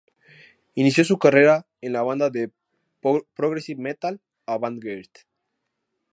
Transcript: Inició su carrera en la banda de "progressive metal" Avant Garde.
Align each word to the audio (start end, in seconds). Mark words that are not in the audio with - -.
Inició 0.73 1.05
su 1.05 1.19
carrera 1.19 1.67
en 1.79 1.93
la 1.93 2.01
banda 2.01 2.31
de 2.31 2.51
"progressive 3.35 3.79
metal" 3.79 4.19
Avant 4.47 4.79
Garde. 4.83 5.11